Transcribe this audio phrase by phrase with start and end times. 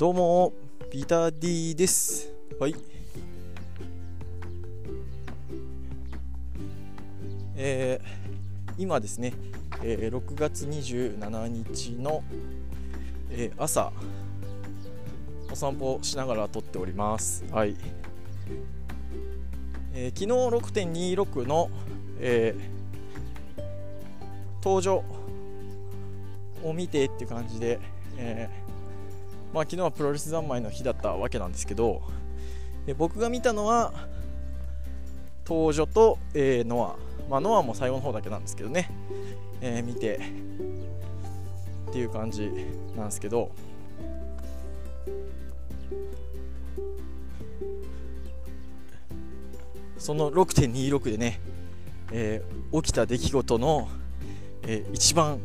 [0.00, 0.54] どうも、
[0.90, 2.32] ピーター D です。
[2.58, 2.74] はい。
[7.54, 9.34] えー、今ですね、
[9.82, 12.24] えー、6月27日の、
[13.28, 13.92] えー、朝、
[15.52, 17.44] お散歩しながら撮っております。
[17.52, 17.76] はい。
[19.92, 21.70] えー、昨日6.26の、
[22.20, 23.62] えー、
[24.64, 25.04] 登場
[26.64, 27.78] を見てっていう感じで、
[28.16, 28.59] えー
[29.52, 32.02] まあ、昨日はプロレス三昧の日だったわけなんですけど
[32.86, 33.92] で僕が見たのは
[35.46, 38.90] 東女と、えー、ノア、まあ、ノアも最後の方だけなんですけどね、
[39.60, 40.20] えー、見て。
[41.90, 42.48] っていう感じ
[42.96, 43.50] なんですけど。
[49.98, 51.40] その6.26でね、
[52.10, 53.88] えー、起きた出来事の、
[54.62, 55.40] えー、一番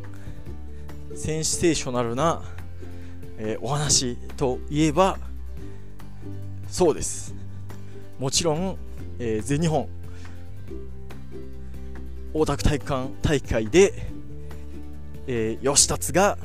[1.13, 2.41] センセーショナルな
[3.48, 5.20] えー、お話といえば
[6.68, 7.35] そうです。
[8.20, 8.76] もちろん、
[9.20, 9.88] えー、全日本
[12.34, 13.93] 大田区体育館大会で、
[15.27, 16.40] えー、吉達が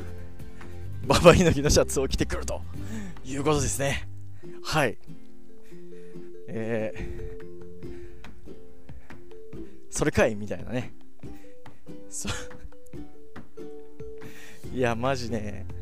[1.06, 2.61] ババイの日のシャツを着てくると
[3.25, 4.06] いうことですね。
[4.62, 4.98] はい。
[6.48, 10.93] えー、それかいみたいなね。
[14.75, 15.80] いやマジね。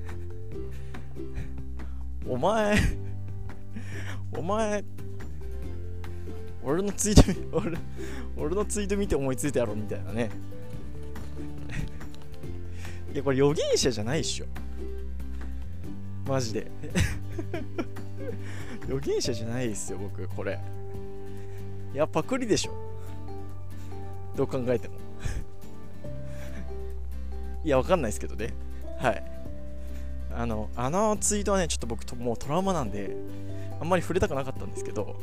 [2.29, 2.79] お前
[4.37, 4.85] お前
[6.63, 7.79] 俺のツイート俺
[8.37, 10.31] 俺のツイート見て思いついたやろみたいなね。
[13.15, 14.47] いやこれ預言者じゃないっしょ。
[16.27, 16.71] マジで。
[18.85, 20.61] 預言者じゃないですよ僕これ。
[21.95, 22.73] いやパクリでしょ。
[24.37, 24.95] どう考えても。
[27.65, 28.53] いやわかんないですけどね。
[28.99, 29.38] はい。
[30.39, 33.17] あのあのツイートはねちょっと僕ともうトラウマなんで
[33.81, 35.17] あんまり触れたくなかったんですけど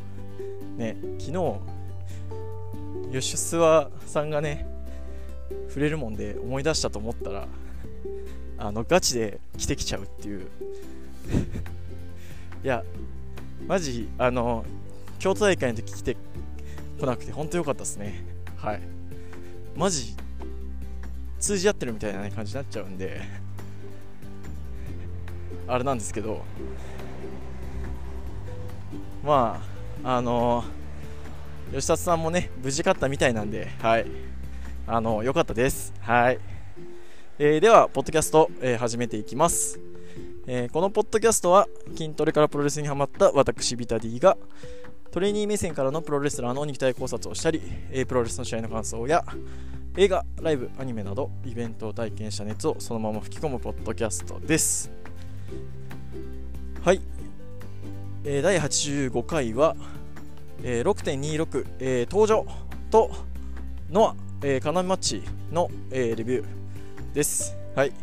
[0.75, 1.31] ね昨日
[3.11, 4.67] ヨシュスワさんがね
[5.69, 7.47] 触れるもんで思い出したと思ったら
[8.57, 10.47] あのガチで着てきちゃうっていう。
[12.63, 12.83] いや
[13.67, 14.65] マジあの
[15.19, 16.17] 京都大会の時来て
[16.99, 18.25] こなくて本当良かったですね。
[18.57, 18.81] はい。
[19.77, 20.13] マジ
[21.39, 23.44] 通じ合ってるみたいな、ね、感じになっちゃうんで
[25.67, 26.43] あれなんですけど
[29.23, 29.61] ま
[30.03, 30.63] ああの
[31.73, 34.35] 吉田さんもね無事勝ったみたいなんではい。
[34.87, 35.93] あの良かったです。
[35.99, 36.39] はい、
[37.39, 39.79] えー、ではポッドキャスト、えー、始めていきます、
[40.45, 44.37] えー、このポッドキャストは筋トレからプロレスにハマった私ビタディが
[45.11, 49.25] トレーニー目線からのプロレスラーの肉体考察をしたり、えー、プロレスの試合の感想や
[49.97, 54.91] 映画、ライブ、アニメなどイベントを体験した熱をそのまま吹き込むポッドキャストです。
[56.83, 57.01] はい、
[58.23, 59.75] えー、第85回は、
[60.63, 62.45] えー、6.26、えー、登場
[62.91, 63.11] と
[63.89, 66.45] ノア、えー、カナミマッチの、えー、レビュー
[67.13, 67.57] です。
[67.75, 67.93] はい。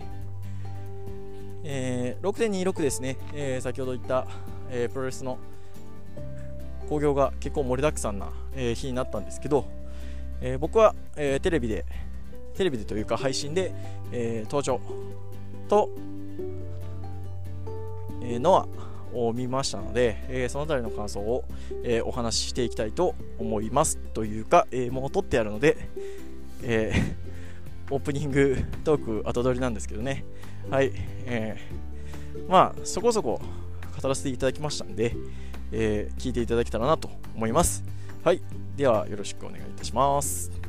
[1.64, 4.26] えー、6.26ですね、えー、先ほど言った、
[4.70, 5.38] えー、プロレスの
[6.88, 9.66] 興行が結構盛りだくさんな、えー、日になったんですけど、
[10.40, 11.84] えー、僕は、えー、テレビで、
[12.54, 13.72] テレビでというか配信で、
[14.12, 14.80] えー、登場
[15.68, 15.90] と、
[18.32, 18.68] えノア
[19.16, 21.44] を見ましたので、えその辺りの感想を、
[21.84, 25.76] えお話ししていきたいと思いますというか、えもう撮ってあるので、
[26.62, 26.92] え
[27.90, 30.24] オープニングトーク後取りなんですけどね。
[30.70, 30.92] はい、
[31.26, 33.40] えー、まあそこそこ
[34.00, 35.14] 語らせていただきましたんで、
[35.72, 37.84] え、聞いていただけたらなと思います。
[38.24, 38.40] はい
[38.76, 40.61] ではよろしくお願いいたします。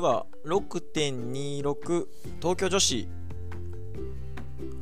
[0.00, 2.06] は6.26
[2.40, 3.08] 東京女子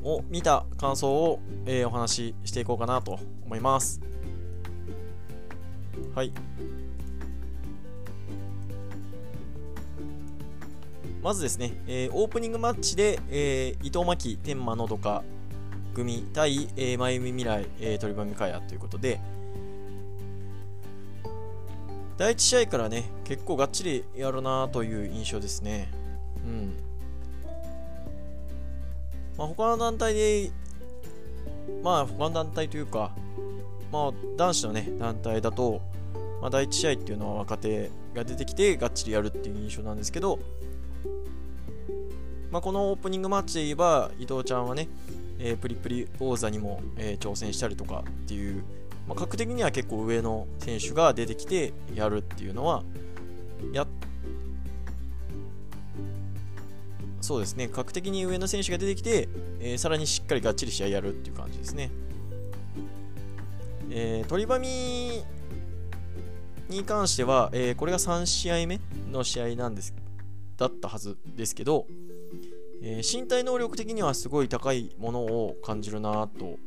[0.02, 4.00] を見た感想を、えー、お話ししていこうかなと思います。
[6.14, 6.32] はい。
[11.22, 15.24] まずですね、えー、オープニングマッチで、えー、伊藤真希天満のどか
[15.94, 19.20] 組対、えー、真由美未来、えー、鳥羽美香也ということで、
[22.18, 25.88] 第1試合からね、結構がっちりやるなという印象ですね。
[26.44, 26.76] うん。
[29.38, 30.50] まあ、他の団体で、
[31.84, 33.12] まあ、他の団体というか、
[33.92, 35.80] まあ、男子のね、団体だと、
[36.40, 40.40] まあ、第1試合っていうのは若手が出てきて、がっちりやるっていう印象なんですけど、
[42.50, 44.88] まあ、このオープニングマッチで言えば、伊藤ちゃんはね、
[45.38, 48.64] えー、プリプリ王座にも、えー、挑戦したりとかっていう
[49.08, 52.84] まあ、格的には結構上の選手が出てきてやるっていうのは
[53.72, 53.86] や
[57.20, 57.68] そうですね。
[57.68, 59.28] 格的に上の選手が出てきて、
[59.60, 61.90] えー、さらにしっかりがっちり試合やるっていう感じですね、
[63.90, 65.24] えー、鳥羽に
[66.84, 69.94] 関しては、えー、これが3試合目の試合なんです
[70.56, 71.86] だったはずですけど、
[72.82, 76.58] えー、身体能力的にはすごい高いものを感じるなと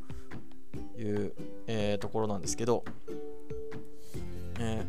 [1.01, 1.33] いう、
[1.67, 2.83] えー、ところなんですけど、
[4.59, 4.83] え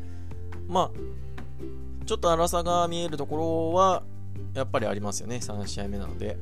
[0.68, 0.90] ー、まあ
[2.06, 4.02] ちょっと粗さが見えるところは
[4.54, 5.36] やっぱりありますよね。
[5.36, 6.36] 3試合目なので、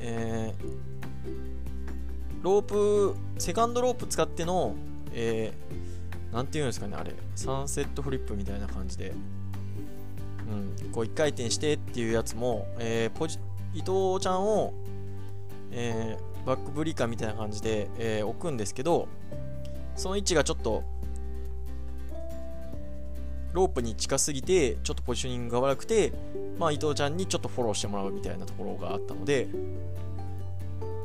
[0.00, 4.74] えー、ロープセカンドロープ使っての、
[5.12, 7.12] えー、ていうんですかねあれ。
[7.34, 9.12] サンセットフリップみたいな感じで、
[10.80, 13.38] うん、こう1回転してっていうやつも、えー、ポジ
[13.74, 14.72] 伊藤ちゃんを、
[15.72, 19.08] えー、バックブリーカーみたいな感じで、えー、置くんですけど
[19.96, 20.84] その位置がちょっと
[23.52, 26.12] ロープに近すぎてちょっとポジショニングが悪くて、
[26.58, 29.48] まあ、伊藤ちゃんにちょっとフォローしてもらうみたいなところがあったので、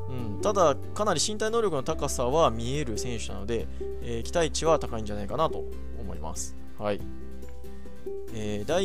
[0.09, 3.67] うん、ただかなり身体能力の高さは見える選手なので、
[4.03, 5.63] えー、期待値は高いんじゃないかなと
[5.99, 6.55] 思います。
[6.77, 6.99] はい
[8.33, 8.83] えー、第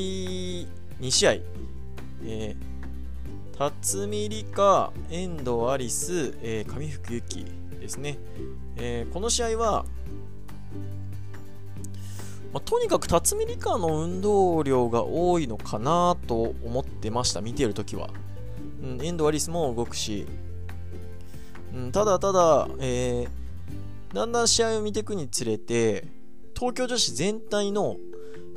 [1.00, 2.56] 2試合、えー、
[3.58, 7.47] 辰巳梨花、遠藤アリス、えー、上福由紀
[7.81, 8.19] ですね、
[8.76, 9.87] えー、この試合は、
[12.53, 18.11] まあ、とにかく辰巳梨花の運動量が多いのかなと思ってました、見ているときは。
[18.82, 20.26] うん、遠藤アリスも動くし、
[21.75, 26.06] うん、ただただ、えー、だんだん試合を見ていくにつれて、
[26.55, 27.97] 東京女子全体の、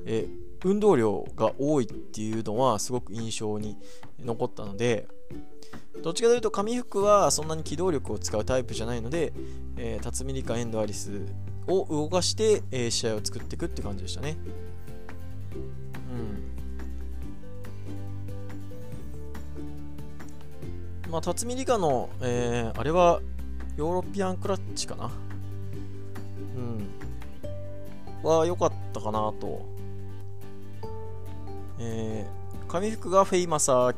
[0.05, 0.27] え、
[0.65, 3.77] 運動量が多いっていうのはすごく印象に
[4.23, 5.07] 残ったので、
[6.01, 9.33] どっちかというと上福はそんなに機動力を使うタイプじゃないので、
[9.77, 11.25] えー、辰巳梨花、遠藤アリス
[11.67, 14.37] を動かして、えー、試合を作っていくって感じでしたね。
[21.05, 21.11] うん。
[21.11, 23.21] まあ、辰巳梨花の、えー、あれは
[23.75, 25.11] ヨーロピアンクラッチかな？
[26.55, 26.87] うん。
[28.23, 29.65] は良かったかなと。
[31.79, 33.95] えー、上福がフェイマサー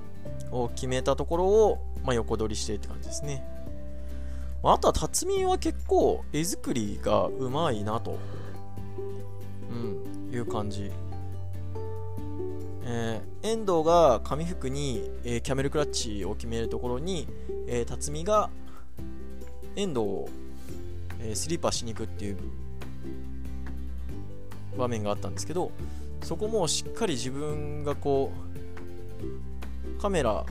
[0.52, 3.44] を決めたところを、まあ、横取りしてって感じですね。
[4.64, 8.20] あとは辰巳は結構絵作りがうまいなと、
[9.72, 10.92] うん、いう感じ。
[12.84, 17.28] えー、遠藤が紙服に、えー、キャメルクラッチを決めるところに、
[17.68, 18.50] えー、辰巳が
[19.76, 20.30] 遠藤を、
[21.22, 22.38] えー、スリーパーしに行くっていう
[24.78, 25.72] 場面があったんですけど
[26.24, 28.51] そこもしっかり自分がこう
[30.02, 30.46] カメラ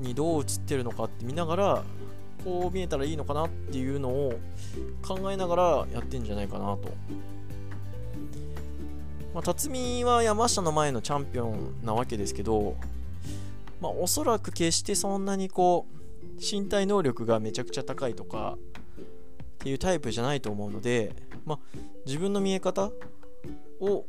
[0.00, 1.84] にどう映ってるのかって見ながら
[2.44, 4.38] こう見えたらいいのかなっていうのを
[5.02, 6.92] 考えながらやってんじゃないかなと。
[9.32, 12.76] まあ、辰巳は山下の前のチャンピオンなわけですけど、
[13.80, 15.94] まあ、おそらく決してそんなにこう
[16.40, 19.04] 身体能力がめちゃくちゃ高いとかっ
[19.58, 21.16] ていうタイプじゃないと思うので、
[21.46, 21.58] まあ、
[22.06, 22.90] 自分の見え方
[23.80, 24.04] を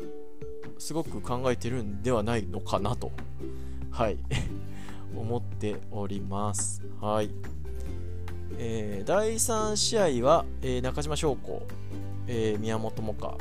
[0.77, 3.11] すごく考えてるんではないのかなと、
[3.95, 4.17] はい
[5.15, 6.83] 思っております。
[6.99, 7.29] はい。
[8.57, 11.65] えー、第3試合は、えー、中島翔子、
[12.27, 13.37] えー、宮本萌歌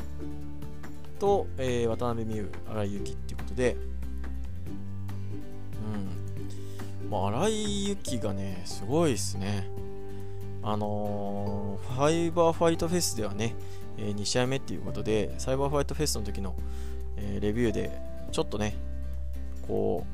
[1.19, 3.77] と、え、渡辺美優、新井由紀っていうことで、
[7.03, 7.11] うん。
[7.11, 9.69] まあ、新井由紀がね、すごいですね。
[10.63, 13.57] あの、ファイバーファイトフェスではね、
[13.99, 16.55] え、2試合目っていうことで、サイバーファイトフェスの時の、
[17.17, 17.91] え、レビューで、
[18.31, 18.77] ちょっとね、
[19.67, 20.14] こう、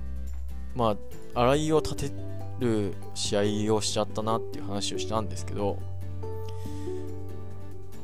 [0.75, 0.97] まあ、
[1.35, 2.13] 新井を立て
[2.61, 5.79] る試合をしちゃったなっていう話をしたんですけど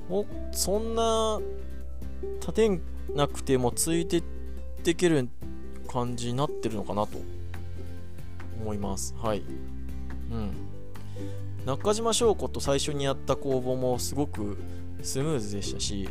[0.08, 1.40] もそんな
[2.40, 2.80] 立て
[3.14, 4.22] なくてもついてっ
[4.82, 5.28] ていける
[5.88, 7.18] 感じになってるのかなと
[8.60, 9.14] 思います。
[9.20, 9.42] はい。
[10.30, 10.52] うん。
[11.64, 14.56] 中島翔子と最初にやった攻防もすごく
[15.02, 16.08] スムーズでしたし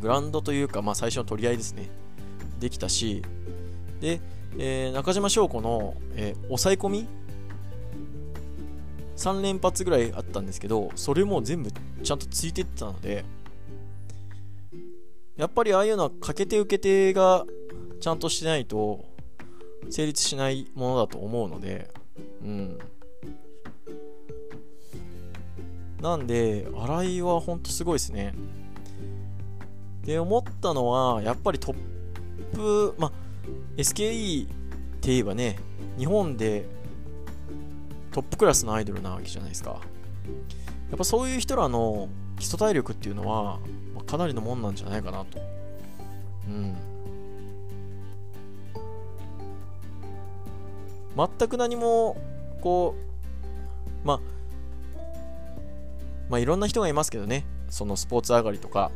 [0.00, 1.90] グラウンドというか、まあ、最初の取り合いですね。
[2.60, 3.22] できたし
[4.00, 4.20] で
[4.58, 7.08] えー、中島翔子の、えー、抑え込み
[9.16, 11.70] ？3連発ぐらいあったんですけどそれも全部
[12.02, 13.24] ちゃんとついてってたので
[15.36, 17.44] やっぱりああいうのはかけて受けてが
[18.00, 19.04] ちゃんとしてないと
[19.90, 21.90] 成立しないものだと思うので
[22.42, 22.78] うん。
[26.00, 28.34] なんで新井はほんとすごいですね。
[30.02, 31.76] で思ったのはやっぱりトッ
[32.52, 33.12] プまあ
[33.76, 34.48] SKE っ
[35.00, 35.56] て言えばね、
[35.98, 36.66] 日本で
[38.12, 39.70] トップクラスのアイドルなわけじゃないですか。
[39.70, 39.76] や
[40.94, 42.08] っぱそういう人らの
[42.38, 43.58] 基礎体力っていうのは、
[44.06, 45.40] かなりのもんなんじゃないかなと。
[46.46, 46.76] うん。
[51.16, 52.16] 全く何も、
[52.60, 52.94] こ
[54.04, 54.20] う、まあ、
[56.28, 58.92] まあいろんな人がいますけどね、そのスポーツ上がりとか、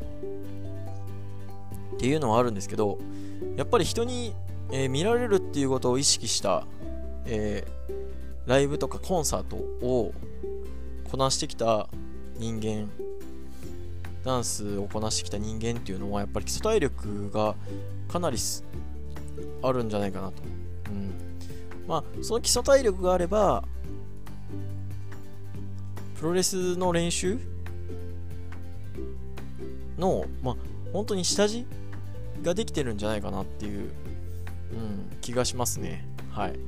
[1.96, 2.98] っていうのはあるんですけど、
[3.56, 4.34] やっぱり人に、
[4.70, 6.66] えー、見られるっていうことを意識した、
[7.26, 10.12] えー、ライブとかコンサートを
[11.10, 11.88] こなしてきた
[12.36, 12.90] 人間
[14.24, 17.54] ダンスをこなしてきた人間っていうのはやっぱり基礎体力が
[18.08, 18.36] かなり
[19.62, 20.42] あるんじゃないかなと、
[20.90, 21.14] うん、
[21.86, 23.64] まあその基礎体力があれば
[26.18, 27.38] プロレスの練習
[29.96, 30.56] のまあ
[30.92, 31.66] 本当に下地
[32.42, 33.90] ができてるんじゃないかなっていう、うん、
[35.20, 36.58] 気がしますねはい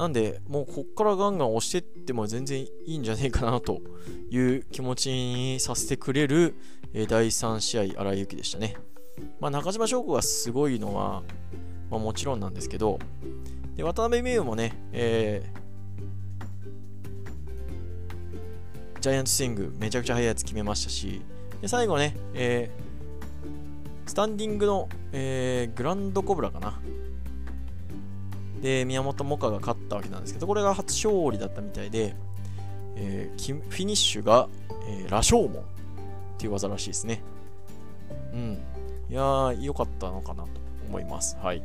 [0.00, 3.82] なんで、もうこっからガンガン押してっても全然いいんじゃねえかなと
[4.30, 6.54] いう気持ちにさせてくれる、
[6.94, 8.76] えー、第3試合、荒井由紀でしたね。
[9.40, 11.22] まあ、中島翔子がすごいのは、
[11.90, 12.98] まあ、もちろんなんですけど、
[13.76, 21.20] で渡辺美優もね、えー、ジャイアントスイングめちゃくちゃ速いやつ決めましたし、
[21.60, 22.89] で最後ね、えー、
[24.10, 26.80] スタンディングの、えー、グランドコブラかな。
[28.60, 32.16] で、宮本萌歌が勝ったわけなんですけど、これが初勝利だったみたいで、
[32.96, 34.48] えー、フィニッシュが、
[34.88, 35.52] えー、羅生門っ
[36.38, 37.22] ていう技らしいですね。
[38.32, 38.58] うん。
[39.08, 40.48] いやー、良かったのかなと
[40.88, 41.36] 思います。
[41.40, 41.62] はい。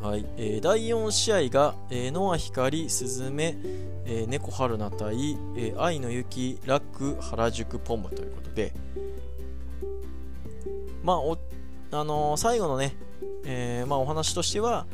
[0.00, 3.56] はい、えー、第4試合が、えー、乃蒼ヒカリ、鈴芽、
[4.04, 8.72] えー、猫はるな対、えー、愛野ユキ、らく、原宿ぽむということで、
[11.02, 11.38] まあ、お
[11.90, 12.94] あのー、最後のね、
[13.44, 14.86] えー、まあ、お話としては、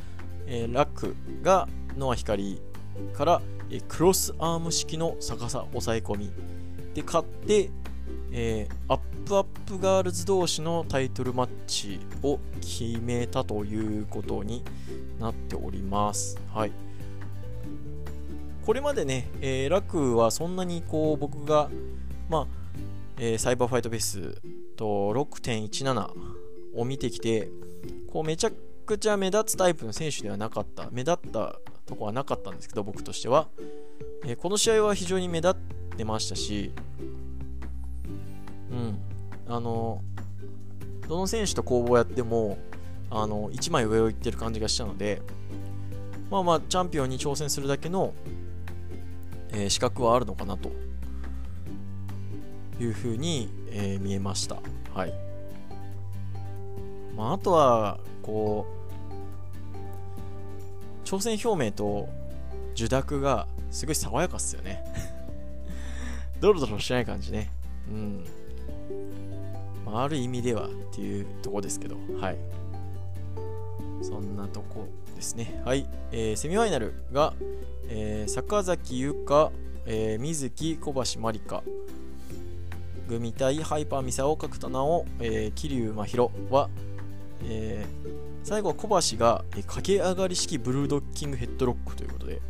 [0.47, 2.61] えー、らくが乃蒼ヒカリ
[3.15, 6.33] から、えー、クロスアーム式の逆さ抑え込み
[6.95, 7.71] で勝って、
[8.33, 14.65] え、アップアップガールズ同士のタイトルマッチを決めたということに
[15.21, 16.39] なっております。
[16.53, 16.73] はい。
[18.65, 21.71] これまでね、えー、ラクはそんなにこう僕が、
[22.29, 22.47] まあ、
[23.19, 24.41] えー、サイバーファイトフェス
[24.79, 26.11] と6.17
[26.75, 27.51] を見てきて、
[28.11, 28.51] こうめちゃ
[28.87, 33.49] くちゃ目立つタイプの選手ではなかった、目立ったとこはなかったんですけど、僕としては。
[34.25, 36.73] えー、この試合は非常に目立ってましたし、
[38.71, 38.99] うん、
[39.49, 40.01] あの、
[41.09, 42.59] どの選手と攻防やっても、
[43.11, 45.21] あの、1枚上を行ってる感じがしたので、
[46.31, 48.15] まあまあ、チャンピオンに挑戦するだけの、
[49.51, 50.71] えー、資格はあるのかなと
[52.81, 54.57] いうふうに、えー、見えました。
[54.95, 55.15] はい。
[57.17, 58.67] まあ、あとは、こ
[61.05, 62.09] う、挑戦表明と
[62.75, 64.85] 受諾がすごい爽やかっすよね
[66.41, 67.51] ドロドロしない感じね。
[67.89, 68.25] うん。
[69.85, 72.39] まあ、ある意味ではっていうとこですけど、はい。
[74.03, 75.61] そんなとこですね。
[75.65, 75.89] はい。
[76.13, 77.35] えー、セミファイナルが、
[77.89, 79.51] えー、坂崎優香、
[79.87, 81.65] えー、水木小橋まりか
[83.09, 86.69] 組対ハイパーミサオ角田直、えー、桐生真宙は、
[87.45, 88.09] えー、
[88.45, 92.41] 最後は小橋が、えー、駆け上がり式ブルードッキングヘッドロックということで、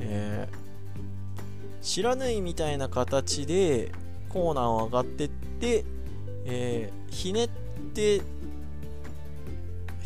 [0.00, 3.92] えー、知らないみたいな形で
[4.28, 5.84] コーナーを上がってって、
[6.46, 7.48] えー、ひねっ
[7.92, 8.22] て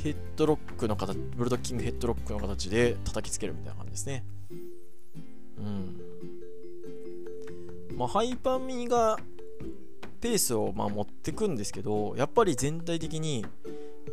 [0.02, 4.24] ヘッドロックの形ブルドッキングヘッドロックの形で叩きつけるみたいな感じですね。
[5.58, 6.00] うん。
[7.96, 9.18] まあハイパンミが
[10.26, 13.44] ペースをまあ持ってくんですけどやっぱり全体的に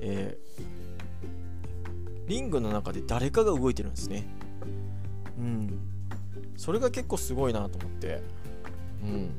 [0.05, 4.25] えー、リングの中で誰かが動いてるんですね。
[5.37, 5.79] うん。
[6.57, 8.21] それが結構すごいなと思って。
[9.01, 9.29] うん。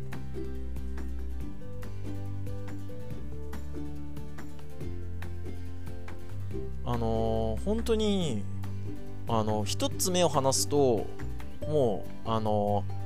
[6.86, 8.42] あのー、本当に、
[9.28, 11.06] あの、一つ目を離すと、
[11.68, 13.03] もう、あのー、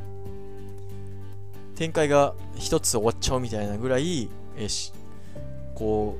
[1.79, 4.93] 展開が一つ終わっちゃうみたいなぐらい、えし
[5.77, 6.19] こ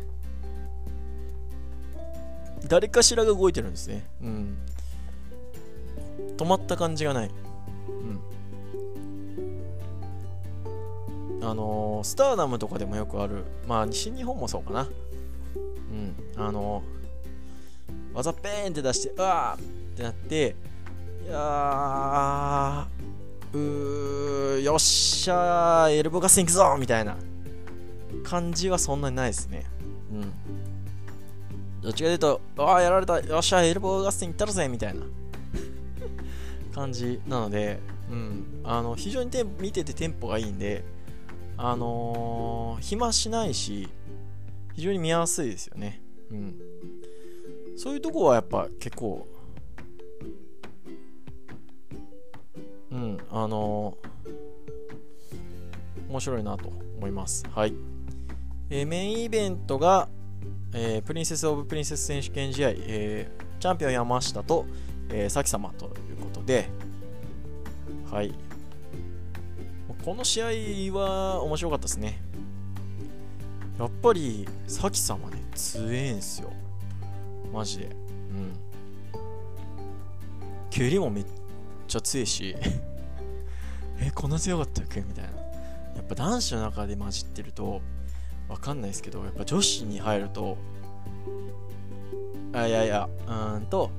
[2.63, 4.07] う、誰かしらが動いてるんですね。
[4.23, 4.57] うん。
[6.37, 7.31] 止まった感じがない。
[11.41, 11.45] うん。
[11.45, 13.43] あのー、スターダムとかでもよくある。
[13.67, 14.89] まあ、西日本もそうかな。
[15.91, 16.15] うん。
[16.37, 20.55] あのー、技ペーンって出して、うわーってなって、
[21.27, 22.98] いやー、
[23.53, 27.17] うー、よっしゃー、エルボガス行くぞみたいな
[28.25, 29.65] 感じはそんなにないですね。
[30.13, 30.33] うん。
[31.83, 35.03] どっちかというと、ああ、やられた、よっしゃ、エルボー合戦行ったらぜみたいな。
[36.79, 40.85] 感じなので、うん、あの非常に見ててテンポがいいんで、
[41.57, 43.89] あのー、暇しないし
[44.75, 46.01] 非常に見やすいですよね、
[46.31, 46.55] うん、
[47.77, 49.27] そういうとこはやっぱ結構
[52.91, 53.97] うんあの、
[56.09, 57.75] 面白いなと思いますはい
[58.71, 60.09] えー、メインイベントが、
[60.75, 64.67] えー、プリンセス・オブ・プリンセス選手権試合、えー、チャンピオン山下と、
[65.09, 66.69] えー、咲様ということで、
[68.11, 68.35] はい。
[70.05, 70.43] この試
[70.91, 72.21] 合は面白かったですね。
[73.79, 76.53] やっぱり、咲様ね、強えんすよ。
[77.53, 77.87] マジで。
[77.87, 78.53] うん。
[80.71, 81.25] 蹴りもめっ
[81.89, 82.55] ちゃ強いし
[84.01, 85.01] え、こんな強かったっけ？
[85.01, 85.31] みたいな。
[85.97, 87.81] やっぱ男子の中で混じってると、
[88.49, 90.57] わかんないですけど、やっぱ女子に入ると、
[92.53, 93.91] あ、いやいや、うーんと、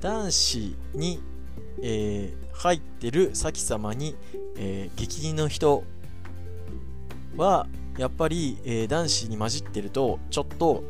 [0.00, 1.20] 男子に、
[1.82, 4.16] えー、入ってる咲様に、
[4.56, 5.82] えー、激銀の人
[7.36, 7.66] は、
[7.98, 10.84] やっぱり、えー、男子に混じってると、ちょっと、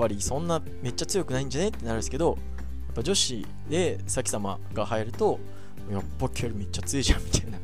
[0.00, 1.68] ぱりそんなめっちゃ強くないんじゃね？
[1.68, 2.38] ってなるんですけど、
[2.86, 5.38] やっぱ女子で咲様が入ると、
[5.92, 7.58] やっぱキャルめっちゃ強いじゃんみたいな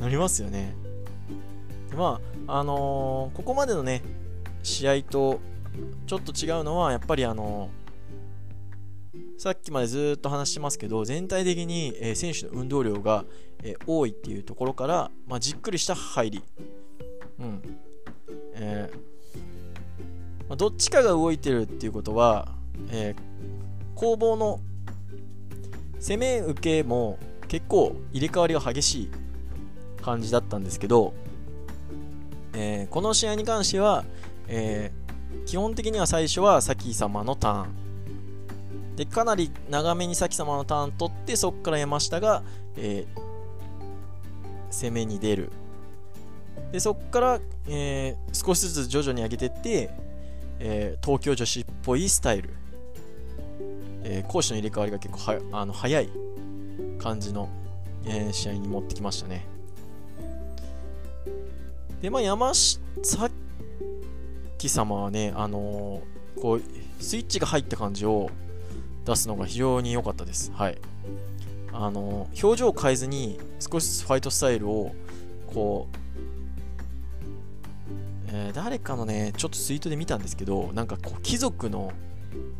[0.06, 0.74] なりますよね。
[1.96, 4.02] まあ、あのー、ここまでのね、
[4.64, 5.40] 試合と
[6.06, 13.24] ちょっと違うのは、やっぱりあのー、さっきまでずっと話してますけど、全体的に、えー、選手の運動量が、
[13.64, 16.42] え多いっていうところから、まあ、じっくりした入り。
[17.38, 17.62] うん。
[18.54, 18.90] え
[20.52, 22.46] ま、どっちかが動いてるっていうことは、
[22.90, 23.14] え
[23.94, 24.60] 攻防の
[25.98, 27.18] 攻め受けも
[27.48, 29.10] 結構入れ替わりが激しい
[30.02, 31.14] 感じだったんですけど、
[32.52, 34.04] えー、この試合に関しては、
[34.46, 38.96] えー、基本的には最初はサキ様のターン。
[38.96, 42.42] でかなり長めにサキ様のターン取ってそこから山下が、
[42.76, 45.50] えー、攻めに出る。
[46.72, 50.11] でそこから、えー、少しずつ徐々に上げていって、
[50.64, 52.50] えー、東京女子っぽいスタイル
[54.04, 56.08] えー、攻守の入れ替わりが結構はあの早い
[56.98, 57.48] 感じの、
[58.04, 59.46] えー、試合に持ってきましたね。
[62.00, 62.90] で、まあ、山下
[64.58, 66.62] 様はね、あのー、こう、
[67.00, 68.30] スイッチが入った感じを
[69.04, 70.50] 出すのが非常に良かったです。
[70.52, 70.78] はい。
[71.72, 74.92] あのー、表情を変えずに少しずつファイトスタイルを、
[75.52, 75.96] こう、
[78.72, 81.92] 誰かのね、ちょっとツイートで見たんですけど、なんかこう、貴族の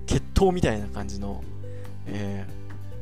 [0.05, 1.43] 決闘みたいな感じの、
[2.05, 2.47] え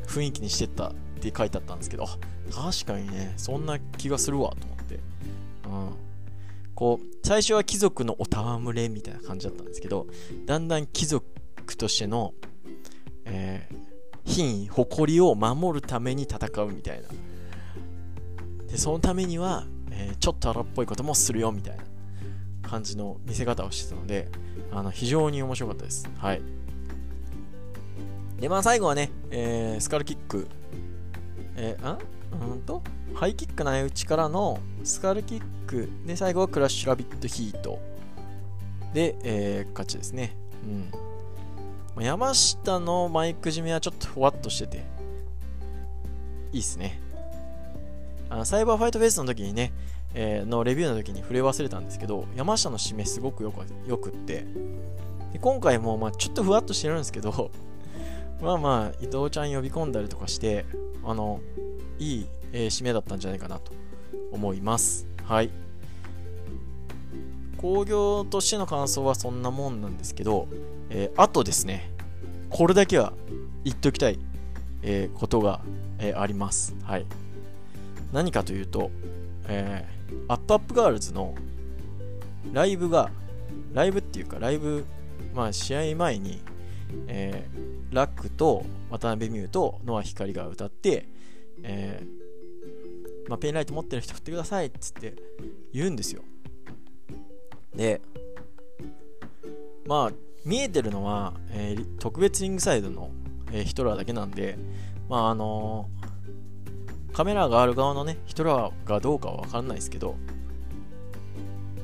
[0.05, 4.94] ー、雰囲気にしてったって書いてあったんですけど、確かにね、そんな気がするわと思って。
[4.94, 5.01] うん。
[6.77, 10.07] こう、最初は貴族のお戯れみたいな感じだったんですけど、
[10.46, 11.27] だんだん貴族
[11.77, 12.33] としての、
[13.25, 13.77] えー、
[14.25, 17.09] 品位、誇りを守るために戦うみたいな。
[18.68, 21.89] で、そのためには、えー、ちょっと荒っぽいこともするよみたいな
[22.71, 24.29] 感じの見せ方をしてたので、
[24.71, 26.09] あの非常に面白かったです。
[26.19, 26.43] はい。
[28.39, 30.47] で、まあ最後はね、えー、スカルキック、
[31.57, 32.83] えー、んうんと、
[33.15, 37.81] ハイキック内打ちからのスカルキックで、最後はクラッシュラビットヒート
[38.95, 40.37] で、えー、勝ちですね。
[41.97, 42.05] うん。
[42.05, 44.85] 山下のマイク締めはちょっとふわっとしてて、
[46.53, 47.01] いいっすね。
[48.29, 49.73] あのサイバーファイトフェイスの時にね、
[50.14, 54.46] え、のレビューの時に触れ忘れたんですけど、山下の締めすごくよくよくって、
[55.33, 57.51] で今回もまあちょっとふわっとしてるんですけど、
[58.42, 60.64] まあまあ、伊藤ちゃん呼び込んだりとかして、
[61.05, 61.40] あの、
[61.99, 63.73] いい、えー、締めだったんじゃないかなと
[64.33, 65.07] 思います。
[65.25, 65.51] はい。
[67.59, 70.49] 興行としての感想はそんなもんなんですけど、
[70.88, 71.92] えー、あとですね、
[72.49, 73.12] これだけは
[73.64, 74.18] 言っておきたい、
[74.83, 75.61] えー、ことが、
[75.99, 76.75] えー、あります。
[76.83, 77.05] はい。
[78.12, 78.90] 何かというと、
[79.46, 81.35] えー、アップアップガールズの
[82.53, 83.11] ライブが、
[83.73, 84.85] ライブっていうか、ライブ、
[85.35, 86.40] まあ、試合前に、
[87.07, 91.07] えー、らくと渡辺未詩と乃蒼ヒカリが歌って、
[91.62, 95.14] えー、まあ、ペンライト持ってる人振ってくださいっつって
[95.73, 96.23] 言うんですよ。
[97.75, 98.01] で、
[99.87, 100.12] まあ、
[100.44, 103.11] 見えてるのは、えー、特別リングサイドの、
[103.53, 104.59] えー、ヒトラーだけなんで、
[105.09, 105.88] まあ、あの
[107.12, 110.16] カメラがある側のね、ヒトラーがどうかはわかんないですけど、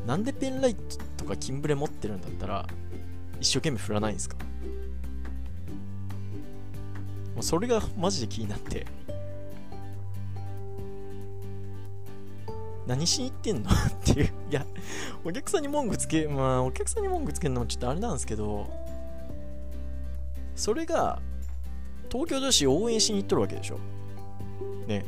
[0.07, 2.67] なんでペンライトとかキンブレ持ってるんだったら、
[3.41, 4.37] 一生懸命振らないんですか？
[7.35, 8.87] もうそれがマジで気になって、
[12.87, 13.71] 何しに行ってんの？
[13.71, 13.73] っ
[14.05, 14.27] ていう。
[14.27, 14.65] いや、
[15.25, 18.71] お客さんに文句つけ、まあ、お客さんに文句つけるのもちょっとあれなんですけど、
[20.55, 21.21] それが
[22.11, 23.79] 東京女子応援しに行っとるわけでしょ。
[24.87, 25.05] ね。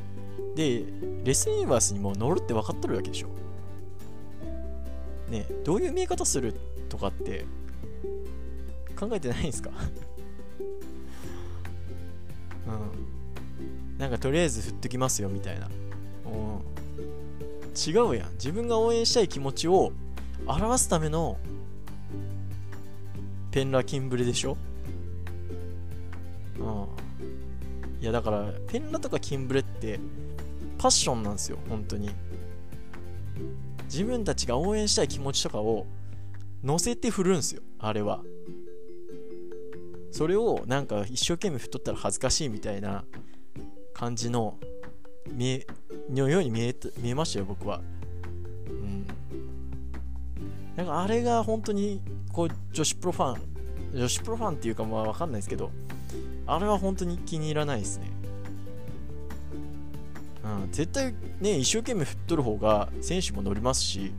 [0.54, 0.84] で
[1.24, 3.28] レスユニバースにも乗るって分かっとるわけでしょ。
[5.30, 6.54] ねどういう見え方する
[6.88, 7.44] とかって
[8.98, 9.70] 考えてないんですか？
[12.66, 13.98] うん。
[13.98, 15.66] なんかとりあえず振っときますよみたいな。
[15.66, 15.70] う
[16.30, 16.60] ん。
[17.76, 18.32] 違うやん。
[18.32, 19.92] 自分が応援したい気持ちを
[20.46, 21.36] 表すための
[23.50, 24.56] ペンラキンブレでしょ？
[28.00, 29.98] いやだからペンラとかキンブレって
[30.78, 32.10] パッションなんですよ本当に。
[33.84, 35.86] 自分たちが応援したい気持ちとかを
[36.62, 38.22] 乗せて振るんですよあれは。
[40.10, 43.04] それをなんか一生懸命振っとったら恥ずかしいみたいな
[43.94, 44.58] 感じの
[45.30, 45.66] 見え
[46.10, 47.80] のように見え見えましたよ僕は。
[48.68, 49.06] うん。
[50.76, 52.00] なんかあれが本当に
[52.32, 53.58] こう女子プロファン
[53.94, 55.70] 女子プロファンっていうかまあわかんないですけど
[56.48, 58.10] あれは本当に気に入らないですね。
[60.44, 64.12] うん絶対ね一生懸命振っとる方が選手も乗りますし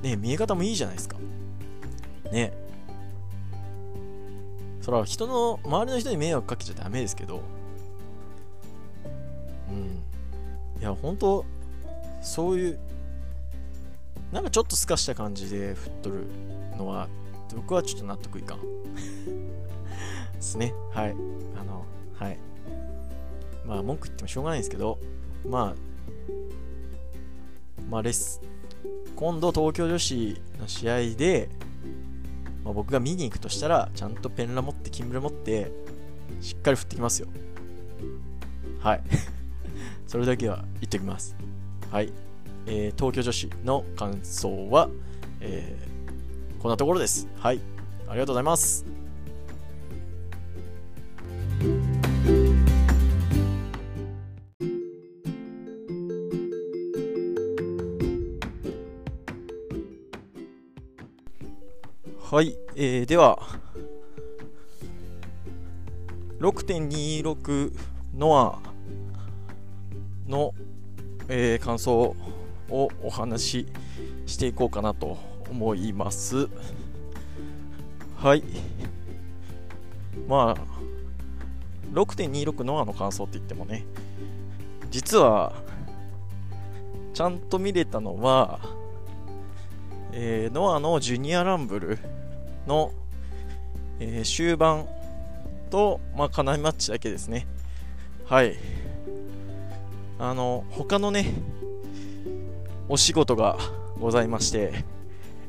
[0.00, 1.16] ね見え方もいいじゃないですか。
[2.30, 2.52] ね。
[4.80, 7.42] それは人の周りの人に迷惑かけちゃダメですけど。
[9.68, 10.02] うん。
[10.80, 11.44] いや本当
[12.22, 12.78] そういう
[14.30, 16.26] なんかちょっとすかした感じで振っとる
[16.76, 17.08] のは
[17.56, 18.58] 僕はちょっと納得いかん。
[20.44, 20.74] ですね。
[20.92, 21.16] はい。
[21.58, 21.84] あの
[22.18, 22.38] はい。
[23.66, 24.98] まあ文句言ってもしょうがないんですけど
[25.48, 25.74] まあ
[27.88, 28.42] まあレス
[29.16, 31.48] 今度東京女子の試合で、
[32.62, 35.72] まあ、僕が見に行くとしたらちゃんとペンラ持ってキンブレ持って
[36.40, 37.28] しっかり振ってきますよ。
[38.80, 39.02] はい。
[40.06, 41.36] それだけは言っておきます。
[41.90, 42.12] はい。
[42.66, 44.90] えー、東京女子の感想は、
[45.40, 47.28] えー、こんなところです。
[47.38, 47.60] はい。
[48.08, 49.03] ありがとうございます。
[62.34, 63.38] はい、えー、では
[66.40, 67.72] 6.26
[68.16, 68.58] ノア
[70.28, 70.52] の、
[71.28, 72.16] えー、感想
[72.70, 73.66] をお話し
[74.26, 75.16] していこうかなと
[75.48, 76.48] 思います。
[78.16, 78.42] はい。
[80.26, 83.86] まあ6.26ノアの感想って言ってもね
[84.90, 85.52] 実は
[87.12, 88.58] ちゃんと見れたのは、
[90.10, 92.23] えー、ノアのジュニアランブル
[92.66, 92.92] の、
[94.00, 94.86] えー、終盤
[95.70, 97.46] と、まあ、カナイマッチだけですね。
[98.26, 98.56] はい。
[100.18, 101.34] あの他のね
[102.88, 103.58] お仕事が
[103.98, 104.84] ございまして、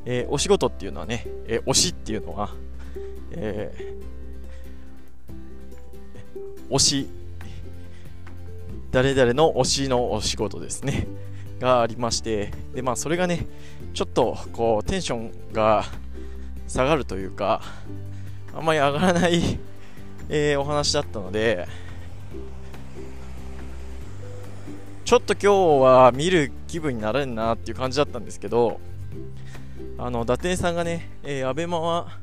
[0.04, 2.50] えー、お仕事っていうのはね、えー、推しっていうのは、
[3.32, 7.08] えー、推し、
[8.90, 11.06] 誰々の推しのお仕事ですね、
[11.60, 13.46] がありまして、で、まあ、それがね、
[13.92, 15.84] ちょっと、こう、テンションが
[16.68, 17.62] 下がるというか、
[18.54, 19.58] あんまり上がらない
[20.28, 21.68] えー、お話だったので、
[25.04, 28.80] ちょっと今日は見る気分になれんなっていう感じだったんですけど、
[29.98, 32.18] あの、伊達さんがね、えー、アベマは、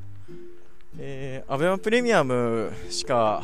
[0.99, 3.43] えー、アベマプレミアムしか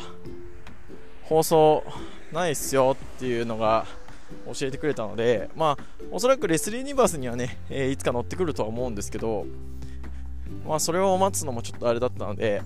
[1.22, 1.84] 放送
[2.32, 3.86] ないっすよっていうのが
[4.46, 9.46] 教えてくれたので、まあ、おそらくレスリー・ニバースにはね、えー、いつか乗ってくるとは思うんですけど、
[10.70, 12.62] まあ、それを待つのもちょっとあれだったので、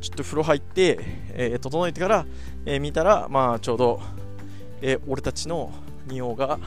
[0.00, 1.00] ちょっと風呂入って、
[1.32, 2.26] えー、整えてから、
[2.64, 4.00] えー、見たら、まあ、ちょうど、
[4.80, 5.72] えー、俺たちの
[6.06, 6.60] 仁王が、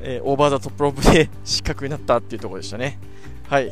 [0.00, 2.98] え、オーバーザトップロープで 失格になったっていうところでしたね。
[3.50, 3.70] はい。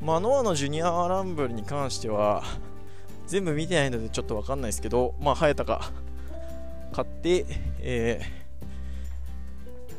[0.00, 2.42] ま、ノアのジュニアランブルに関しては、
[3.26, 5.82] 全部見てないのでちょっとわかんないですけど、まあ、早田が
[6.92, 7.44] 勝って、
[7.80, 8.41] えー、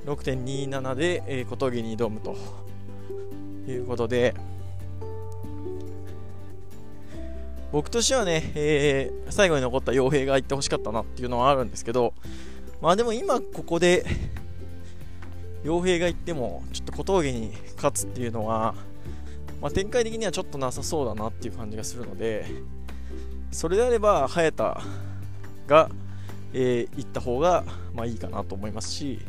[0.05, 2.35] 6.27で、えー、小峠に挑むと。
[3.67, 4.35] いうことで、
[7.71, 12.13] 僕としてはね、えー、最後に残った傭兵が行ってほしかったなっていうのはあるんですけど、
[12.81, 14.05] まあでも今ここで、
[15.63, 18.75] 傭兵が行っても、ちょっと小峠に勝つっていうのは、
[19.61, 22.45] まあ、展開的にはちょっとなさそうだなっていう感じがするので、
[23.51, 24.81] それであれば、早田
[25.67, 25.89] が、
[26.53, 27.63] えー、行った方が、
[27.93, 29.19] まあ、いいかなと思いますし、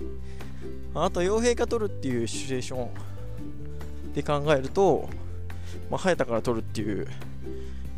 [0.95, 5.09] あと、傭兵が取るっていうシチュエーションで考えると、
[5.91, 7.07] まあ、早田から取るっていう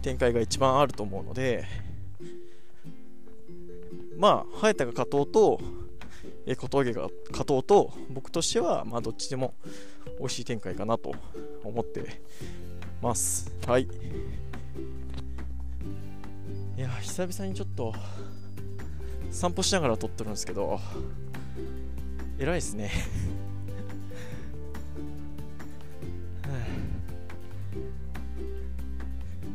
[0.03, 1.65] 展開が一番あると思うので、
[4.17, 5.61] まあ、早田が勝とうと、
[6.47, 9.55] え小峠が勝とうと僕としてはまあどっちでも
[10.21, 11.13] 美味しい展開かなと
[11.65, 12.21] 思って
[13.03, 13.53] ます。
[13.67, 13.83] はい。
[13.83, 13.89] い
[16.81, 17.93] や久々にちょっと
[19.31, 20.79] 散歩しながら撮ってるんですけど
[22.38, 22.90] 偉いですね。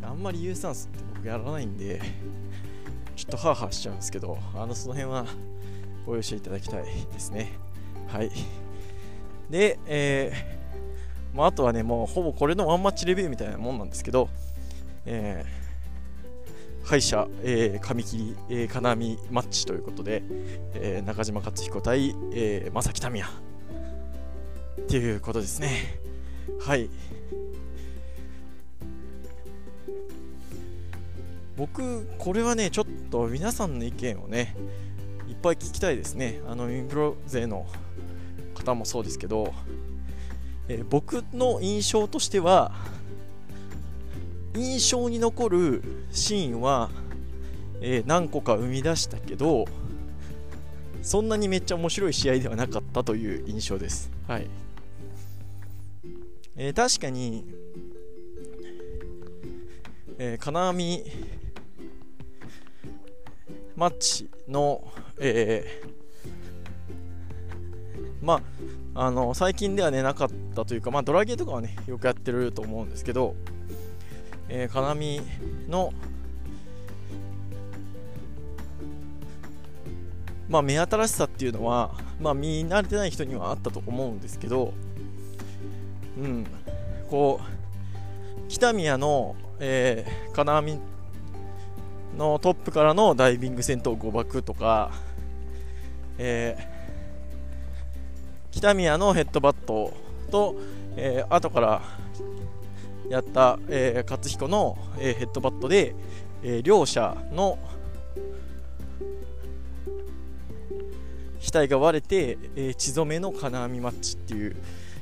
[0.04, 2.02] あんまり有酸素って僕やらないんで
[3.16, 5.26] ちょっとハーハーしちゃうんですけどあのその辺は
[6.06, 7.54] ご容赦いただきたいですね。
[8.08, 8.32] はい。
[9.50, 10.62] で、えー
[11.36, 14.30] まあ、あとはねもうほぼこれのワンマッチレビューみたいなもんなんですけど、
[15.06, 15.61] えー、
[16.84, 20.24] 敗者、えー、髪切り、えー、金網マッチということで、
[20.74, 23.32] えー、中島克彦対、えー、正木民也
[24.82, 26.00] っていうことですね。
[26.60, 26.90] はい。
[31.58, 34.56] 僕これはねちょっと皆さんの意見をね
[35.30, 36.42] いっぱい聞きたいですね。
[36.48, 37.68] あのインプロ勢の
[38.56, 39.54] 方もそうですけど、
[40.68, 42.72] えー、僕の印象としては
[44.56, 46.90] 印象に残るシーンは、
[47.82, 49.66] えー、何個か生み出したけど
[51.02, 54.12] そんなにめっちゃ面白い試合ではなかったという印象です。
[54.28, 54.48] はい、
[56.56, 57.46] えー、確かに、
[60.20, 61.04] えー、金網
[63.76, 64.84] マッチの、
[65.18, 68.42] えー、ま
[68.94, 73.34] あ、あの最近ではねなかったというか、まあ、ドラゲーとかはねよくやってると思うんですけど、
[74.54, 75.22] えー、金網
[75.70, 75.94] の、
[80.50, 84.74] まあ、目新しさっていうのは、まあ、見慣れてない人にはあったと思うんですけど、
[86.18, 86.46] うん、
[87.10, 90.80] こう北宮の、えー、金網
[92.18, 94.92] のトップからのダイビング戦闘誤爆とか、
[96.18, 99.94] えー、北宮のヘッドバット
[100.30, 100.58] と、
[100.98, 101.82] えー、後から
[103.12, 105.94] やった、えー、勝彦の、えー、ヘッドバットで、
[106.44, 107.60] えー、両者の
[111.42, 114.56] 額が割れて、えー、血染めの金網マッチっていう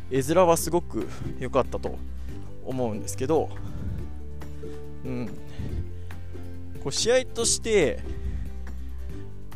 [0.09, 1.99] 絵面はすごく良かったと
[2.65, 3.49] 思うんですけど、
[5.05, 5.27] うん、
[6.83, 7.99] こう試合として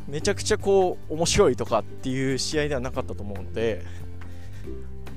[0.07, 3.83] めちゃくちゃこう面白いとかっていう試合ではなかったと思うので、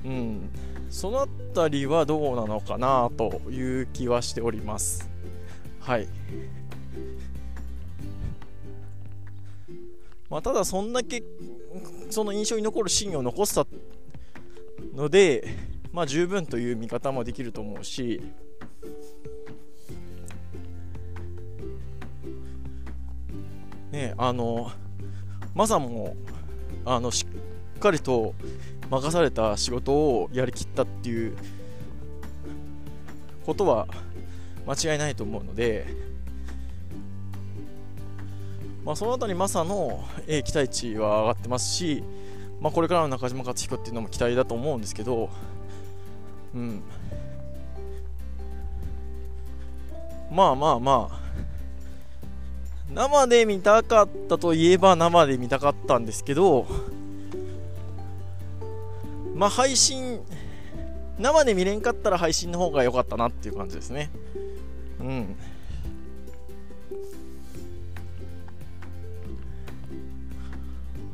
[0.03, 0.49] うん、
[0.89, 5.09] その辺りはどうなのかなという気はしております。
[5.79, 6.07] はい
[10.29, 11.23] まあ、ただそんだけ
[12.09, 13.65] その印象に残るシーンを残した
[14.93, 15.47] ので、
[15.91, 18.21] まあ、十分という見方もできると思うし、
[23.91, 24.71] ね、あの
[25.53, 26.15] マサも
[26.85, 27.25] あのし
[27.77, 28.33] っかりと
[28.89, 31.37] 任された仕事をやりきったっていう
[33.45, 33.87] ことは
[34.67, 35.85] 間違いないと思うので、
[38.85, 42.03] まあ、その辺りマサの、えー、期待値は上がってますし、
[42.61, 45.29] まあ、これからの中島克彦っていうのも期待だと思うんですけど、
[46.53, 46.81] うん、
[50.31, 51.27] まあまあまあ
[52.93, 56.65] 生で見たかったといえば生で見たかったんですけど
[59.37, 60.19] まあ配信
[61.19, 64.09] 生で見れんかったら配信の方が良かったなっていう感じですね。
[64.99, 65.35] うん。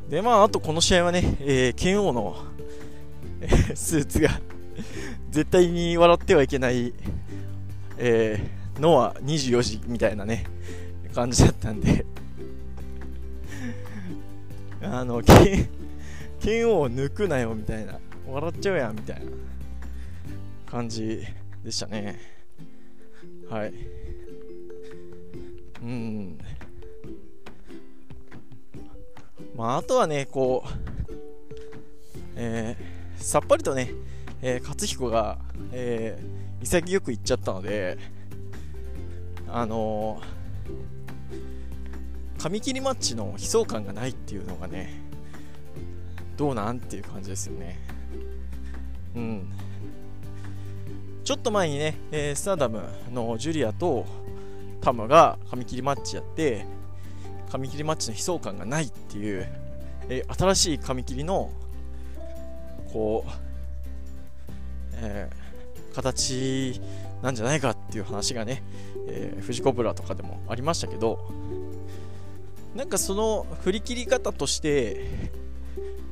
[0.08, 2.36] でまああとこの試合はね、えー、剣王の
[3.74, 4.30] スーツが
[5.30, 6.94] 絶対に笑ってはいけない、
[7.98, 10.46] えー、ノア24時みたいなね
[11.14, 12.06] 感じだったんで。
[14.82, 15.22] あの
[16.40, 17.98] 剣王を抜くなよみたいな。
[18.26, 19.22] 笑っちゃうやんみたいな
[20.66, 21.24] 感じ
[21.62, 22.18] でしたね。
[23.48, 23.74] はい。
[25.82, 26.38] うん。
[29.56, 30.68] まああとはねこう
[32.36, 33.90] えー、さっぱりとね、
[34.42, 35.38] えー、勝彦が、
[35.72, 37.98] えー、潔く言っちゃったので
[39.48, 40.34] あのー
[42.44, 45.00] 紙切りマッチの悲壮感がないっていうのがね
[46.36, 47.78] どうなんっていう感じですよね。
[49.14, 49.48] うん。
[51.24, 54.04] ちょっと前にね、えー、スターダムのジュリアと
[54.82, 56.66] タムが紙切りマッチやって
[57.50, 59.48] 紙切りマッチの悲壮感がないっていう、
[60.10, 61.50] えー、新しい紙切りの
[62.92, 63.30] こう、
[64.96, 66.80] えー、形
[67.22, 68.62] なんじゃないかっていう話がね、
[69.08, 71.26] えー、フジコブラとかでもありましたけど
[72.74, 75.06] なんかその振り切り方として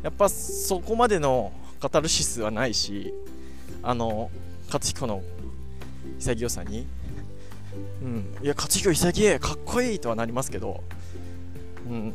[0.02, 3.12] やっぱそこまでのカタルシスはないし
[3.82, 4.30] あの
[4.66, 5.20] 勝彦の
[6.20, 6.86] 潔さに。
[8.00, 8.36] うん。
[8.40, 10.84] いや勝彦潔かっこいいとはなりますけど。
[11.90, 12.14] うん。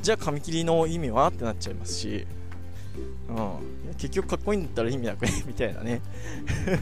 [0.00, 1.28] じゃあ紙切りの意味は？
[1.28, 2.26] ってなっちゃいますし、
[3.28, 3.32] う
[3.90, 5.32] ん、結局かっこいいんだったら意味なくね？
[5.46, 6.00] みたいなね。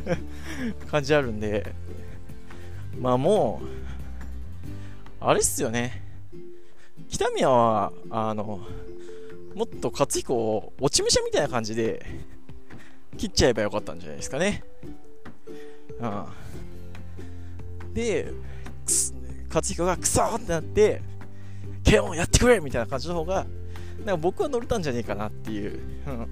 [0.88, 1.74] 感じあるんで。
[3.00, 3.66] まあもう
[5.18, 6.00] あれっすよね。
[7.08, 8.60] 北宮はあの
[9.54, 12.04] もっと勝彦を落ち武者みたいな感じで
[13.16, 14.64] 切っちゃえばよかったんじゃないですかね。
[16.00, 16.06] う
[17.86, 18.32] ん、で、
[19.48, 21.00] 勝彦がクソってなって、
[21.84, 22.58] ケオンやってくれ!
[22.60, 23.46] みたいな感じの方が、
[24.04, 26.26] なんか僕は乗れたんじゃねえかなっていう、うん、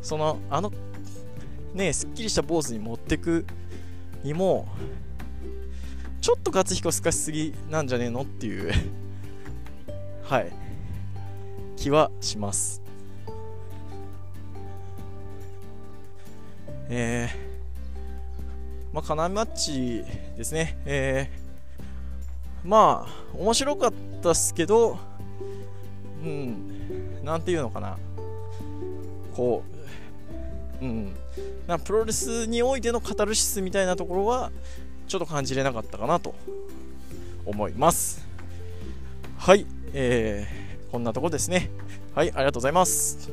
[0.00, 0.72] その、あの、
[1.74, 3.44] ね、すっきりした坊主に持ってく
[4.22, 4.68] にも、
[6.20, 8.72] ちょっと勝彦すかしすぎなんじゃねえのっていう。
[10.22, 10.52] はい、
[11.76, 12.82] 気はします。
[16.88, 20.04] えー、まあ、金マッチ
[20.36, 20.78] ですね。
[20.84, 24.98] えー、まあ、面白かったっすけど、
[26.22, 27.98] うん、なんていうのかな。
[29.34, 29.62] こ
[30.80, 31.14] う、うん、
[31.66, 34.50] なプロレスにおいてのカタルシスみたいなところは、
[35.08, 36.34] ちょっと感じれなかったかなと
[37.44, 38.26] 思います。
[39.38, 40.65] はい、えー、
[40.96, 41.68] こんなとこですね。
[42.14, 43.30] はい、ありがとうございます。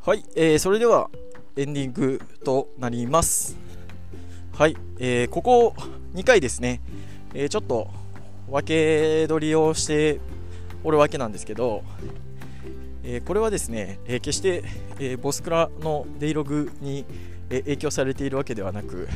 [0.00, 1.10] はい、えー、それでは
[1.56, 3.58] エンディングとなります。
[4.54, 5.74] はい、えー、ここ
[6.14, 6.80] 2回ですね、
[7.34, 7.88] えー、ちょっと
[8.50, 10.20] 分け取りをして
[10.82, 11.82] おるわけなんですけど、
[13.10, 14.62] え、これはですね、え、決して、
[15.00, 17.06] え、ボスクラのデイログに、
[17.48, 19.08] え影響されているわけではなく、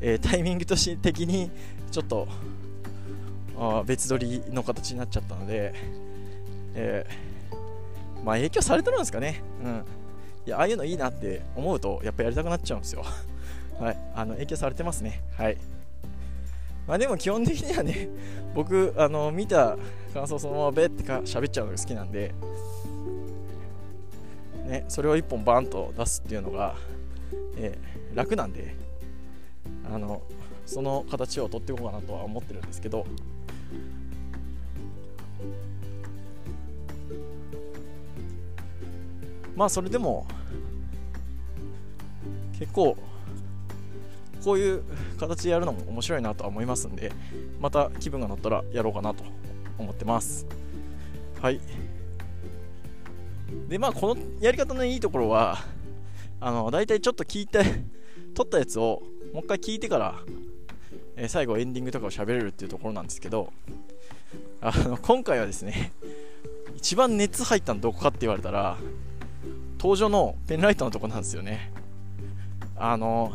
[0.00, 1.48] えタイミングとして的に
[1.92, 2.26] ちょっと
[3.56, 5.72] あ別撮りの形になっちゃったので、
[6.74, 7.06] え
[8.24, 9.40] まあ影響されてるんですかね。
[9.62, 9.84] うん。
[10.46, 13.04] いやああいうのいいなって思うとやっぱやりたくなっちゃうんですよ。
[13.78, 13.98] はい。
[14.16, 15.22] あの影響されてますね。
[15.36, 15.56] はい。
[16.88, 18.08] まあでも基本的にはね
[18.54, 19.76] 僕あの見た
[20.12, 22.34] 感想そのままべってか喋っちゃうのが好きなんで
[24.70, 26.76] ねそれを1本バンと出すっていうのが、
[27.56, 28.74] えー、楽なんで
[29.92, 30.22] あの
[30.64, 33.04] その形を取っていこうかなとは思ってるんですけど
[39.56, 40.26] まあそれでも
[42.58, 42.96] 結構
[44.44, 44.82] こういう
[45.18, 47.12] 形でやるのも面白いなとは思いますんで
[47.60, 49.24] また気分が乗ったらやろうかなと
[49.78, 50.46] 思ってます。
[51.42, 51.60] はい。
[53.68, 55.58] でまあこのやり方のいいところは
[56.40, 57.62] あの大体ちょっと聞いて
[58.34, 60.20] 撮ったやつをもう一回聞いてから、
[61.16, 63.52] えー、最後エンディングとかを喋れるっていうところなんですけど
[64.60, 65.92] あの今回はですね
[66.76, 68.76] 一番熱入ったのどこかって言われたら
[69.78, 71.72] 登場のペンライトのとこなんですよね。
[72.76, 73.32] あの、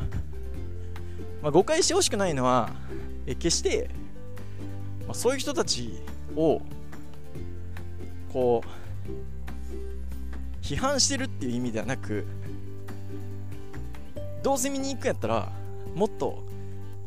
[1.42, 2.72] まあ、誤解してほしくないのは
[3.26, 3.90] え決して、
[5.08, 6.02] まあ、そういう人たち
[6.36, 6.62] を
[8.32, 8.85] こう
[10.66, 12.26] 批判してるっていう意味ではなく
[14.42, 15.52] どうせ見に行くんやったら
[15.94, 16.44] もっと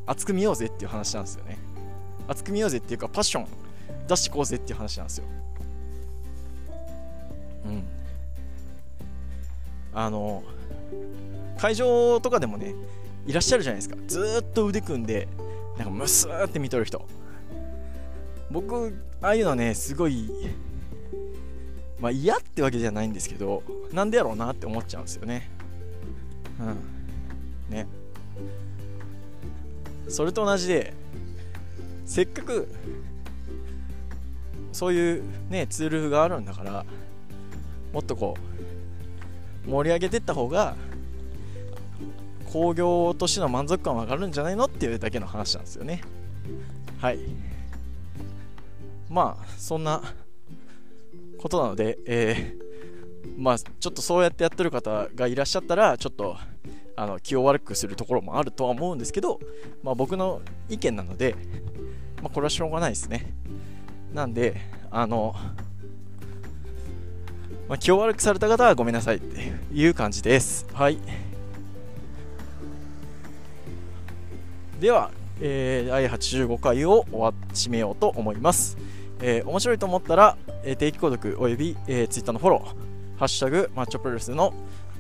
[0.06, 1.58] 熱く見ようぜっていう話なんですよね。
[2.28, 3.46] 熱く見ようぜっていうかパッション
[4.06, 5.24] 出してこうぜっていう話なんですよ。
[7.66, 7.84] うん。
[9.92, 10.44] あの
[11.58, 12.74] 会場とかでもね
[13.26, 13.96] いらっしゃるじゃないですか。
[14.06, 15.26] ずっと腕組んで
[15.76, 17.04] なんかムスーって見とる人。
[18.52, 20.30] 僕ああいうのねすごい
[22.00, 25.50] まあ嫌ってわけじゃないんですけどなんでやろうなって思っちゃうんですよね。
[26.60, 27.74] うん。
[27.74, 27.86] ね。
[30.08, 30.94] それと同じで
[32.06, 32.68] せっかく
[34.72, 36.86] そういうねツールがあるんだから
[37.92, 38.36] もっとこ
[39.66, 40.76] う盛り上げてった方が
[42.52, 46.00] 興行としての満足感は上がるんじゃないのっていうだけの話なんですよね。
[46.98, 47.18] はい。
[49.10, 50.02] まあそんな
[51.38, 56.36] ことなので、えー、まあちょっとそうやってやってる方がいらっしゃったらちょっと
[56.96, 59.40] あの気を悪くするところもあるとは思うんですけど、
[59.82, 61.36] まあ、僕の意見なので、
[62.20, 63.32] まあ、これはしょうがないですね
[64.12, 64.60] なんで
[64.90, 65.36] あの
[67.68, 70.66] まあ、気を悪くされた方はごめんなさいっていう感じです。
[70.72, 70.98] はい。
[74.80, 75.10] では、
[75.40, 78.78] えー、第85回を終わ締めようと思います。
[79.20, 84.54] えー、面白いと思ったら、えー、定期購読および、えー、Twitter のフォロー、ハッシュタグマッチョプロレスの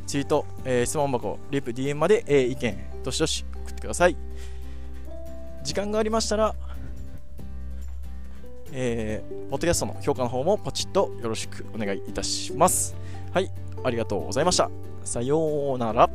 [0.06, 4.16] ツイート、えー、質問箱、リプ、DM まで、えー、意見、どしどし送ってください。
[5.62, 6.54] 時間がありましたら、
[8.72, 12.96] えー、ポッドキャストの評価の方もポチッとよろしくお願いいたします。
[13.32, 13.50] はい、
[13.84, 14.70] ありがとうございました。
[15.04, 16.08] さようなら。